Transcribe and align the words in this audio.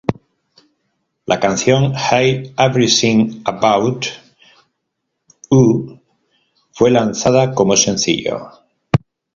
La 1.27 1.39
canción 1.39 1.93
"Hate 1.95 2.55
Everything 2.59 3.43
About 3.45 4.05
U" 5.51 5.99
fue 6.71 6.89
lanzado 6.89 7.53
como 7.53 7.77
sencillo. 7.77 8.49